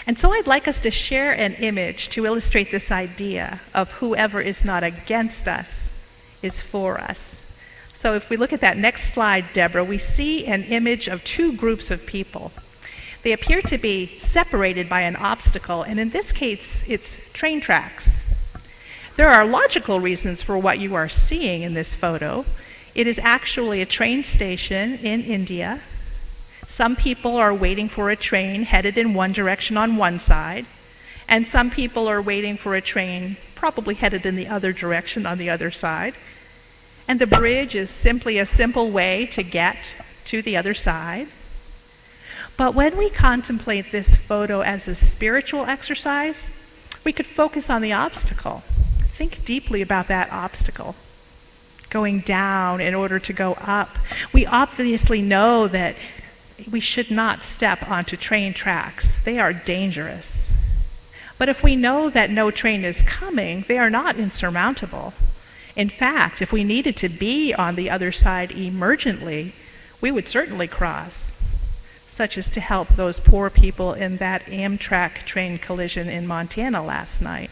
And 0.07 0.19
so 0.19 0.33
I'd 0.33 0.47
like 0.47 0.66
us 0.66 0.80
to 0.80 0.90
share 0.90 1.33
an 1.33 1.54
image 1.54 2.09
to 2.11 2.26
illustrate 2.26 2.71
this 2.71 2.90
idea 2.90 3.61
of 3.75 3.92
whoever 3.92 4.40
is 4.40 4.64
not 4.64 4.83
against 4.83 5.47
us 5.49 5.92
is 6.42 6.62
for 6.62 7.00
us. 7.00 7.42
So 7.92 8.14
if 8.14 8.30
we 8.30 8.37
look 8.37 8.52
at 8.52 8.62
that 8.62 8.78
next 8.78 9.12
slide, 9.12 9.52
Deborah, 9.52 9.85
we 9.85 9.99
see 9.99 10.47
an 10.47 10.62
image 10.64 11.07
of 11.07 11.23
two 11.23 11.54
groups 11.54 11.90
of 11.90 12.07
people. 12.07 12.50
They 13.23 13.33
appear 13.33 13.61
to 13.62 13.76
be 13.76 14.19
separated 14.19 14.88
by 14.88 15.02
an 15.02 15.16
obstacle, 15.16 15.83
and 15.83 16.00
in 16.00 16.09
this 16.09 16.33
case, 16.33 16.83
it's 16.88 17.19
train 17.33 17.61
tracks. 17.61 18.23
There 19.16 19.28
are 19.28 19.45
logical 19.45 20.00
reasons 20.00 20.42
for 20.42 20.57
what 20.57 20.78
you 20.78 20.95
are 20.95 21.11
seeing 21.11 21.61
in 21.61 21.75
this 21.75 21.95
photo. 21.95 22.47
It 22.94 23.06
is 23.06 23.18
actually 23.20 23.80
a 23.80 23.87
train 23.87 24.25
station 24.25 24.99
in 24.99 25.23
India. 25.23 25.80
Some 26.66 26.97
people 26.97 27.37
are 27.37 27.54
waiting 27.54 27.88
for 27.88 28.11
a 28.11 28.16
train 28.16 28.62
headed 28.62 28.99
in 28.99 29.14
one 29.14 29.32
direction 29.32 29.76
on 29.76 29.97
one 29.97 30.18
side, 30.18 30.66
and 31.28 31.47
some 31.47 31.70
people 31.70 32.09
are 32.09 32.23
waiting 32.23 32.56
for 32.56 32.75
a 32.75 32.80
train 32.80 33.37
probably 33.54 33.94
headed 33.94 34.25
in 34.25 34.37
the 34.37 34.49
other 34.49 34.73
direction 34.73 35.26
on 35.26 35.37
the 35.37 35.50
other 35.50 35.70
side. 35.70 36.14
And 37.06 37.20
the 37.20 37.26
bridge 37.26 37.75
is 37.75 37.90
simply 37.90 38.38
a 38.38 38.47
simple 38.47 38.90
way 38.90 39.26
to 39.32 39.42
get 39.42 39.97
to 40.26 40.42
the 40.42 40.56
other 40.56 40.75
side. 40.75 41.28
But 42.56 42.75
when 42.75 42.97
we 42.97 43.11
contemplate 43.11 43.90
this 43.90 44.16
photo 44.16 44.62
as 44.62 44.88
a 44.88 44.94
spiritual 44.94 45.66
exercise, 45.66 46.49
we 47.04 47.12
could 47.12 47.26
focus 47.26 47.68
on 47.68 47.82
the 47.82 47.92
obstacle. 47.92 48.62
Think 49.16 49.44
deeply 49.44 49.82
about 49.82 50.09
that 50.09 50.32
obstacle. 50.32 50.94
Going 51.90 52.20
down 52.20 52.80
in 52.80 52.94
order 52.94 53.18
to 53.18 53.32
go 53.32 53.54
up. 53.61 53.99
We 54.32 54.47
obviously 54.47 55.20
know 55.20 55.68
that 55.68 55.97
we 56.70 56.80
should 56.80 57.11
not 57.11 57.42
step 57.42 57.88
onto 57.88 58.16
train 58.16 58.54
tracks, 58.54 59.20
they 59.20 59.38
are 59.38 59.52
dangerous. 59.52 60.50
But 61.38 61.49
if 61.49 61.62
we 61.62 61.75
know 61.75 62.11
that 62.11 62.30
no 62.30 62.50
train 62.50 62.85
is 62.85 63.02
coming, 63.02 63.64
they 63.66 63.78
are 63.78 63.90
not 63.90 64.16
insurmountable. 64.16 65.14
In 65.75 65.88
fact, 65.88 66.42
if 66.42 66.52
we 66.52 66.64
needed 66.64 66.97
to 66.99 67.09
be 67.09 67.54
on 67.54 67.76
the 67.76 67.88
other 67.88 68.12
side 68.12 68.50
emergently, 68.50 69.52
we 70.00 70.11
would 70.11 70.28
certainly 70.28 70.68
cross, 70.68 71.37
such 72.06 72.37
as 72.37 72.49
to 72.50 72.61
help 72.61 72.88
those 72.88 73.20
poor 73.20 73.49
people 73.49 73.94
in 73.94 74.18
that 74.18 74.44
Amtrak 74.47 75.25
train 75.25 75.59
collision 75.59 76.09
in 76.09 76.26
Montana 76.26 76.82
last 76.85 77.23
night. 77.23 77.50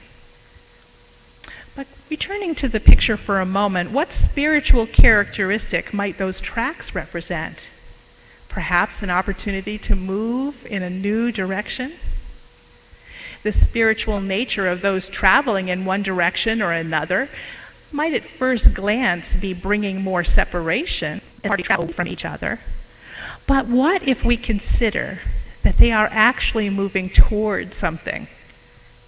But 1.78 1.86
returning 2.10 2.56
to 2.56 2.68
the 2.68 2.80
picture 2.80 3.16
for 3.16 3.38
a 3.38 3.46
moment, 3.46 3.92
what 3.92 4.12
spiritual 4.12 4.84
characteristic 4.84 5.94
might 5.94 6.18
those 6.18 6.40
tracks 6.40 6.92
represent? 6.92 7.70
Perhaps 8.48 9.00
an 9.04 9.10
opportunity 9.10 9.78
to 9.78 9.94
move 9.94 10.66
in 10.66 10.82
a 10.82 10.90
new 10.90 11.30
direction? 11.30 11.92
The 13.44 13.52
spiritual 13.52 14.20
nature 14.20 14.66
of 14.66 14.80
those 14.80 15.08
traveling 15.08 15.68
in 15.68 15.84
one 15.84 16.02
direction 16.02 16.60
or 16.60 16.72
another 16.72 17.28
might 17.92 18.12
at 18.12 18.24
first 18.24 18.74
glance 18.74 19.36
be 19.36 19.54
bringing 19.54 20.02
more 20.02 20.24
separation 20.24 21.20
and 21.44 21.62
travel 21.62 21.86
from 21.86 22.08
each 22.08 22.24
other. 22.24 22.58
But 23.46 23.68
what 23.68 24.02
if 24.02 24.24
we 24.24 24.36
consider 24.36 25.20
that 25.62 25.78
they 25.78 25.92
are 25.92 26.08
actually 26.10 26.70
moving 26.70 27.08
toward 27.08 27.72
something, 27.72 28.26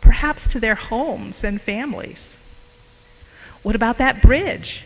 perhaps 0.00 0.46
to 0.46 0.60
their 0.60 0.76
homes 0.76 1.42
and 1.42 1.60
families? 1.60 2.36
What 3.62 3.74
about 3.74 3.98
that 3.98 4.22
bridge? 4.22 4.84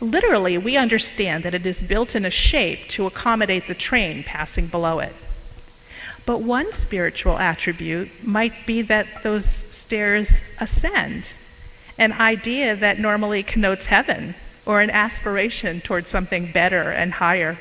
Literally, 0.00 0.58
we 0.58 0.76
understand 0.76 1.44
that 1.44 1.54
it 1.54 1.66
is 1.66 1.82
built 1.82 2.14
in 2.14 2.24
a 2.24 2.30
shape 2.30 2.88
to 2.88 3.06
accommodate 3.06 3.66
the 3.66 3.74
train 3.74 4.24
passing 4.24 4.66
below 4.66 4.98
it. 4.98 5.14
But 6.24 6.42
one 6.42 6.72
spiritual 6.72 7.38
attribute 7.38 8.26
might 8.26 8.66
be 8.66 8.82
that 8.82 9.22
those 9.22 9.46
stairs 9.46 10.40
ascend, 10.60 11.34
an 11.98 12.12
idea 12.12 12.74
that 12.74 12.98
normally 12.98 13.42
connotes 13.42 13.86
heaven 13.86 14.34
or 14.64 14.80
an 14.80 14.90
aspiration 14.90 15.80
towards 15.80 16.08
something 16.08 16.50
better 16.50 16.90
and 16.90 17.14
higher. 17.14 17.58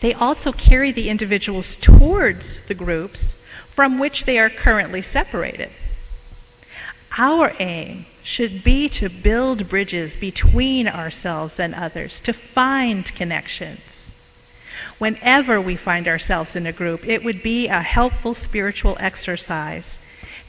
They 0.00 0.14
also 0.14 0.52
carry 0.52 0.92
the 0.92 1.10
individuals 1.10 1.74
towards 1.76 2.60
the 2.62 2.74
groups 2.74 3.34
from 3.68 3.98
which 3.98 4.24
they 4.24 4.38
are 4.38 4.48
currently 4.48 5.02
separated. 5.02 5.70
Our 7.18 7.52
aim 7.58 8.06
should 8.26 8.64
be 8.64 8.88
to 8.88 9.08
build 9.08 9.68
bridges 9.68 10.16
between 10.16 10.88
ourselves 10.88 11.60
and 11.60 11.72
others, 11.72 12.18
to 12.18 12.32
find 12.32 13.06
connections. 13.14 14.10
Whenever 14.98 15.60
we 15.60 15.76
find 15.76 16.08
ourselves 16.08 16.56
in 16.56 16.66
a 16.66 16.72
group, 16.72 17.06
it 17.06 17.22
would 17.22 17.40
be 17.40 17.68
a 17.68 17.82
helpful 17.82 18.34
spiritual 18.34 18.96
exercise 18.98 20.00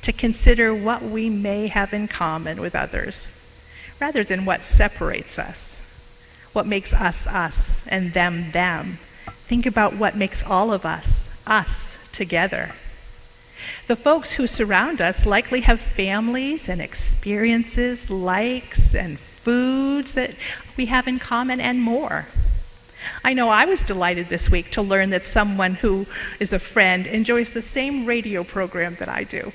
to 0.02 0.12
consider 0.12 0.74
what 0.74 1.04
we 1.04 1.30
may 1.30 1.68
have 1.68 1.94
in 1.94 2.08
common 2.08 2.60
with 2.60 2.76
others, 2.76 3.32
rather 4.02 4.24
than 4.24 4.44
what 4.44 4.64
separates 4.64 5.38
us, 5.38 5.80
what 6.54 6.66
makes 6.66 6.96
us 6.96 7.28
us 7.28 7.86
and 7.88 8.14
them 8.14 8.50
them. 8.54 8.98
Think 9.46 9.68
about 9.68 9.96
what 9.96 10.16
makes 10.16 10.44
all 10.44 10.74
of 10.74 10.84
us 10.84 11.30
us 11.46 12.00
together. 12.12 12.72
The 13.88 13.96
folks 13.96 14.34
who 14.34 14.48
surround 14.48 15.02
us 15.02 15.26
likely 15.26 15.62
have 15.62 15.80
families 15.80 16.68
and 16.68 16.82
experiences, 16.82 18.10
likes 18.10 18.94
and 18.94 19.18
foods 19.18 20.14
that 20.14 20.36
we 20.76 20.88
have 20.88 21.08
in 21.08 21.20
common, 21.20 21.62
and 21.62 21.82
more. 21.82 22.28
I 23.24 23.32
know 23.32 23.48
I 23.48 23.64
was 23.64 23.84
delighted 23.84 24.28
this 24.28 24.50
week 24.52 24.72
to 24.72 24.82
learn 24.82 25.12
that 25.12 25.24
someone 25.24 25.76
who 25.76 26.06
is 26.38 26.52
a 26.52 26.60
friend 26.60 27.08
enjoys 27.08 27.52
the 27.52 27.62
same 27.62 28.06
radio 28.06 28.44
program 28.44 28.96
that 28.96 29.08
I 29.08 29.24
do. 29.24 29.54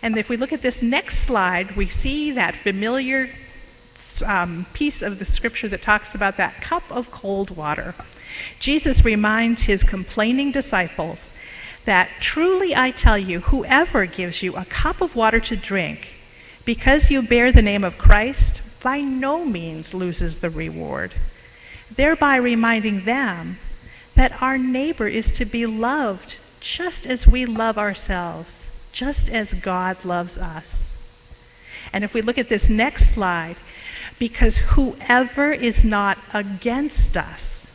And 0.00 0.16
if 0.16 0.30
we 0.30 0.38
look 0.38 0.54
at 0.54 0.62
this 0.62 0.80
next 0.80 1.18
slide, 1.18 1.76
we 1.76 1.84
see 1.84 2.30
that 2.30 2.54
familiar 2.54 3.28
um, 4.24 4.64
piece 4.72 5.02
of 5.02 5.18
the 5.18 5.26
scripture 5.26 5.68
that 5.68 5.82
talks 5.82 6.14
about 6.14 6.38
that 6.38 6.62
cup 6.62 6.90
of 6.90 7.10
cold 7.10 7.54
water. 7.54 7.94
Jesus 8.58 9.04
reminds 9.04 9.62
his 9.62 9.82
complaining 9.82 10.50
disciples 10.50 11.34
that 11.84 12.10
truly 12.20 12.74
I 12.74 12.90
tell 12.90 13.18
you, 13.18 13.40
whoever 13.40 14.06
gives 14.06 14.42
you 14.42 14.54
a 14.54 14.64
cup 14.64 15.00
of 15.00 15.16
water 15.16 15.40
to 15.40 15.56
drink, 15.56 16.08
because 16.64 17.10
you 17.10 17.22
bear 17.22 17.50
the 17.50 17.62
name 17.62 17.84
of 17.84 17.98
Christ, 17.98 18.60
by 18.82 19.00
no 19.00 19.44
means 19.44 19.94
loses 19.94 20.38
the 20.38 20.50
reward, 20.50 21.12
thereby 21.94 22.36
reminding 22.36 23.04
them 23.04 23.58
that 24.14 24.40
our 24.42 24.58
neighbor 24.58 25.08
is 25.08 25.30
to 25.32 25.44
be 25.44 25.66
loved 25.66 26.38
just 26.60 27.06
as 27.06 27.26
we 27.26 27.46
love 27.46 27.78
ourselves, 27.78 28.68
just 28.92 29.28
as 29.28 29.54
God 29.54 30.04
loves 30.04 30.36
us. 30.36 30.96
And 31.92 32.04
if 32.04 32.14
we 32.14 32.22
look 32.22 32.38
at 32.38 32.48
this 32.48 32.68
next 32.68 33.10
slide, 33.10 33.56
because 34.18 34.58
whoever 34.58 35.50
is 35.50 35.84
not 35.84 36.18
against 36.34 37.16
us 37.16 37.70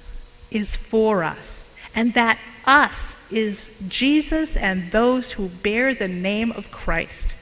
is 0.51 0.75
for 0.75 1.23
us, 1.23 1.71
and 1.95 2.13
that 2.13 2.37
us 2.65 3.15
is 3.31 3.75
Jesus 3.87 4.55
and 4.55 4.91
those 4.91 5.33
who 5.33 5.49
bear 5.49 5.93
the 5.93 6.07
name 6.07 6.51
of 6.51 6.71
Christ. 6.71 7.33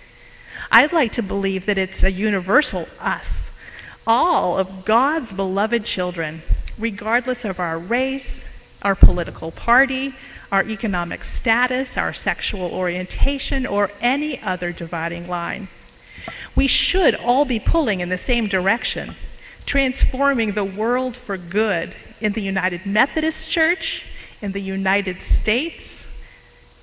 I'd 0.71 0.93
like 0.93 1.11
to 1.13 1.23
believe 1.23 1.65
that 1.65 1.77
it's 1.77 2.03
a 2.03 2.11
universal 2.11 2.87
us, 2.99 3.51
all 4.05 4.57
of 4.57 4.85
God's 4.85 5.33
beloved 5.33 5.85
children, 5.85 6.41
regardless 6.77 7.45
of 7.45 7.59
our 7.59 7.77
race, 7.77 8.49
our 8.81 8.95
political 8.95 9.51
party, 9.51 10.15
our 10.51 10.63
economic 10.63 11.23
status, 11.23 11.97
our 11.97 12.13
sexual 12.13 12.71
orientation, 12.71 13.65
or 13.65 13.91
any 14.01 14.39
other 14.41 14.71
dividing 14.71 15.27
line. 15.27 15.67
We 16.55 16.67
should 16.67 17.15
all 17.15 17.45
be 17.45 17.59
pulling 17.59 18.01
in 18.01 18.09
the 18.09 18.17
same 18.17 18.47
direction, 18.47 19.15
transforming 19.65 20.51
the 20.51 20.63
world 20.63 21.17
for 21.17 21.37
good 21.37 21.95
in 22.21 22.33
the 22.33 22.41
United 22.41 22.85
Methodist 22.85 23.49
Church, 23.49 24.05
in 24.43 24.51
the 24.51 24.61
United 24.61 25.21
States. 25.21 26.05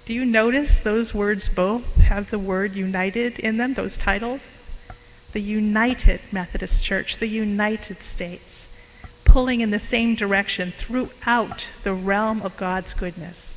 Do 0.06 0.14
you 0.14 0.24
notice 0.24 0.80
those 0.80 1.12
words 1.12 1.50
both 1.50 1.96
have 1.96 2.30
the 2.30 2.38
word 2.38 2.74
united 2.74 3.38
in 3.38 3.58
them, 3.58 3.74
those 3.74 3.98
titles? 3.98 4.56
The 5.32 5.42
United 5.42 6.20
Methodist 6.32 6.82
Church, 6.82 7.18
the 7.18 7.28
United 7.28 8.02
States, 8.02 8.66
pulling 9.24 9.60
in 9.60 9.70
the 9.70 9.78
same 9.78 10.14
direction 10.14 10.72
throughout 10.72 11.68
the 11.82 11.92
realm 11.92 12.40
of 12.40 12.56
God's 12.56 12.94
goodness. 12.94 13.54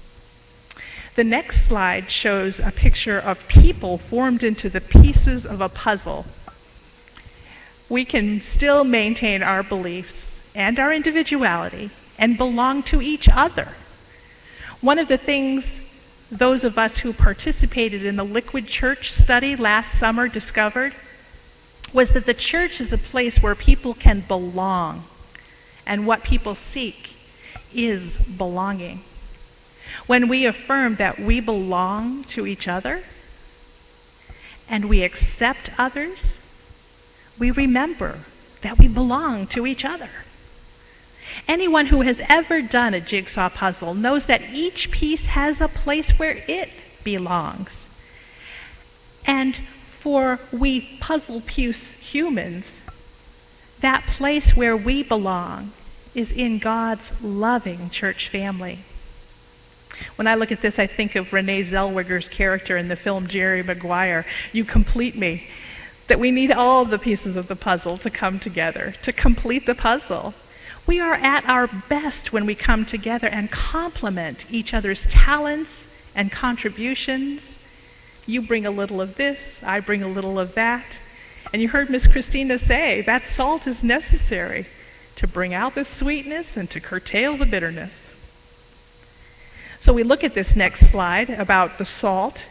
The 1.15 1.23
next 1.23 1.65
slide 1.65 2.09
shows 2.09 2.59
a 2.59 2.71
picture 2.71 3.17
of 3.17 3.47
people 3.47 3.97
formed 3.97 4.43
into 4.43 4.69
the 4.69 4.81
pieces 4.81 5.45
of 5.45 5.61
a 5.61 5.69
puzzle. 5.69 6.25
We 7.87 8.03
can 8.03 8.41
still 8.41 8.83
maintain 8.83 9.41
our 9.41 9.63
beliefs 9.63 10.41
and 10.53 10.77
our 10.77 10.91
individuality 10.91 11.89
and 12.19 12.37
belong 12.37 12.83
to 12.83 13.01
each 13.01 13.29
other 13.29 13.69
one 14.83 14.99
of 14.99 15.07
the 15.07 15.17
things 15.17 15.79
those 16.29 16.65
of 16.65 16.77
us 16.77 16.97
who 16.97 17.13
participated 17.13 18.03
in 18.03 18.17
the 18.17 18.23
Liquid 18.23 18.67
Church 18.67 19.09
study 19.13 19.55
last 19.55 19.97
summer 19.97 20.27
discovered 20.27 20.93
was 21.93 22.11
that 22.11 22.25
the 22.25 22.33
church 22.33 22.81
is 22.81 22.91
a 22.91 22.97
place 22.97 23.41
where 23.41 23.55
people 23.55 23.93
can 23.93 24.19
belong, 24.19 25.05
and 25.85 26.05
what 26.05 26.21
people 26.21 26.53
seek 26.53 27.15
is 27.73 28.17
belonging. 28.17 29.03
When 30.05 30.27
we 30.27 30.45
affirm 30.45 30.95
that 30.95 31.17
we 31.17 31.39
belong 31.39 32.25
to 32.25 32.45
each 32.45 32.67
other 32.67 33.03
and 34.67 34.89
we 34.89 35.03
accept 35.03 35.71
others, 35.77 36.39
we 37.39 37.51
remember 37.51 38.19
that 38.63 38.77
we 38.77 38.89
belong 38.89 39.47
to 39.47 39.65
each 39.65 39.85
other. 39.85 40.09
Anyone 41.47 41.87
who 41.87 42.01
has 42.01 42.21
ever 42.29 42.61
done 42.61 42.93
a 42.93 43.01
jigsaw 43.01 43.49
puzzle 43.49 43.93
knows 43.93 44.25
that 44.25 44.41
each 44.53 44.91
piece 44.91 45.27
has 45.27 45.61
a 45.61 45.67
place 45.67 46.11
where 46.11 46.43
it 46.47 46.69
belongs. 47.03 47.87
And 49.25 49.55
for 49.83 50.39
we 50.51 50.97
puzzle 50.99 51.41
piece 51.41 51.91
humans, 51.91 52.81
that 53.79 54.05
place 54.05 54.55
where 54.55 54.75
we 54.77 55.03
belong 55.03 55.71
is 56.13 56.31
in 56.31 56.59
God's 56.59 57.13
loving 57.21 57.89
church 57.89 58.29
family. 58.29 58.79
When 60.15 60.27
I 60.27 60.35
look 60.35 60.51
at 60.51 60.61
this, 60.61 60.79
I 60.79 60.87
think 60.87 61.15
of 61.15 61.33
Renee 61.33 61.61
Zellweger's 61.61 62.29
character 62.29 62.77
in 62.77 62.87
the 62.87 62.95
film 62.95 63.27
Jerry 63.27 63.63
Maguire. 63.63 64.25
You 64.51 64.65
complete 64.65 65.15
me. 65.15 65.47
That 66.07 66.19
we 66.19 66.31
need 66.31 66.51
all 66.51 66.83
the 66.83 66.99
pieces 66.99 67.35
of 67.35 67.47
the 67.47 67.55
puzzle 67.55 67.97
to 67.99 68.09
come 68.09 68.39
together, 68.39 68.93
to 69.03 69.13
complete 69.13 69.65
the 69.65 69.75
puzzle. 69.75 70.33
We 70.85 70.99
are 70.99 71.13
at 71.13 71.47
our 71.47 71.67
best 71.67 72.33
when 72.33 72.45
we 72.45 72.55
come 72.55 72.85
together 72.85 73.27
and 73.27 73.49
complement 73.49 74.45
each 74.51 74.73
other's 74.73 75.05
talents 75.05 75.93
and 76.13 76.31
contributions. 76.31 77.59
You 78.25 78.41
bring 78.41 78.65
a 78.65 78.71
little 78.71 78.99
of 78.99 79.15
this, 79.15 79.63
I 79.63 79.79
bring 79.79 80.03
a 80.03 80.07
little 80.07 80.37
of 80.37 80.55
that. 80.55 80.99
And 81.53 81.61
you 81.61 81.69
heard 81.69 81.89
Miss 81.89 82.07
Christina 82.07 82.57
say 82.57 83.01
that 83.01 83.25
salt 83.25 83.67
is 83.67 83.83
necessary 83.83 84.65
to 85.15 85.27
bring 85.27 85.53
out 85.53 85.75
the 85.75 85.85
sweetness 85.85 86.57
and 86.57 86.69
to 86.71 86.79
curtail 86.79 87.37
the 87.37 87.45
bitterness. 87.45 88.09
So 89.79 89.93
we 89.93 90.03
look 90.03 90.23
at 90.23 90.33
this 90.33 90.55
next 90.55 90.89
slide 90.89 91.29
about 91.29 91.77
the 91.77 91.85
salt 91.85 92.47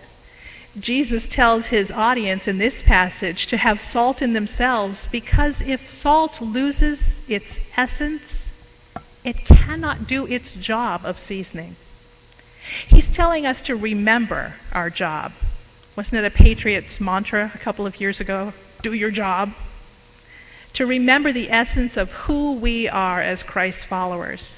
Jesus 0.79 1.29
tells 1.29 1.67
his 1.67 1.91
audience 1.91 2.49
in 2.49 2.57
this 2.57 2.83
passage 2.83 3.47
to 3.49 3.59
have 3.59 3.81
salt 3.81 4.23
in 4.23 4.33
themselves 4.33 5.07
because 5.07 5.61
if 5.61 5.91
salt 5.91 6.41
loses 6.41 7.21
its 7.29 7.59
essence, 7.77 8.53
it 9.23 9.45
cannot 9.45 10.07
do 10.07 10.27
its 10.27 10.57
job 10.57 11.03
of 11.05 11.19
seasoning. 11.19 11.77
He's 12.89 13.11
telling 13.11 13.45
us 13.45 13.61
to 13.63 13.77
remember 13.77 14.55
our 14.73 14.89
job. 14.89 15.33
Wasn't 15.95 16.19
it 16.19 16.27
a 16.27 16.31
Patriots 16.31 17.01
mantra 17.01 17.53
a 17.55 17.59
couple 17.59 17.87
of 17.87 18.01
years 18.01 18.19
ago? 18.19 18.55
Do 18.81 18.95
your 18.95 19.11
job. 19.11 19.53
To 20.75 20.87
remember 20.87 21.33
the 21.33 21.51
essence 21.51 21.99
of 21.99 22.13
who 22.13 22.55
we 22.55 22.89
are 22.89 23.21
as 23.21 23.43
Christ's 23.43 23.85
followers. 23.85 24.57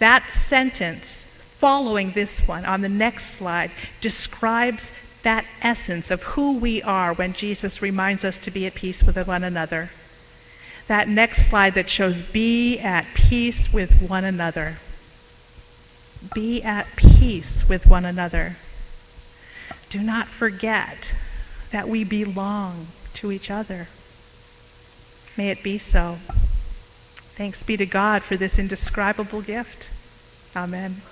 That 0.00 0.30
sentence 0.30 1.26
following 1.26 2.10
this 2.10 2.48
one 2.48 2.64
on 2.64 2.80
the 2.80 2.88
next 2.88 3.26
slide 3.26 3.70
describes 4.00 4.90
that 5.22 5.44
essence 5.60 6.10
of 6.10 6.22
who 6.22 6.56
we 6.56 6.82
are 6.82 7.12
when 7.12 7.32
Jesus 7.32 7.80
reminds 7.80 8.24
us 8.24 8.38
to 8.38 8.50
be 8.50 8.66
at 8.66 8.74
peace 8.74 9.02
with 9.02 9.16
one 9.26 9.44
another. 9.44 9.90
That 10.88 11.08
next 11.08 11.46
slide 11.46 11.74
that 11.74 11.88
shows 11.88 12.22
be 12.22 12.78
at 12.78 13.06
peace 13.14 13.72
with 13.72 14.02
one 14.02 14.24
another. 14.24 14.78
Be 16.34 16.62
at 16.62 16.86
peace 16.96 17.68
with 17.68 17.86
one 17.86 18.04
another. 18.04 18.56
Do 19.88 20.00
not 20.00 20.26
forget 20.26 21.14
that 21.70 21.88
we 21.88 22.04
belong 22.04 22.88
to 23.14 23.30
each 23.30 23.50
other. 23.50 23.88
May 25.36 25.50
it 25.50 25.62
be 25.62 25.78
so. 25.78 26.18
Thanks 27.34 27.62
be 27.62 27.76
to 27.76 27.86
God 27.86 28.22
for 28.22 28.36
this 28.36 28.58
indescribable 28.58 29.40
gift. 29.40 29.88
Amen. 30.54 31.02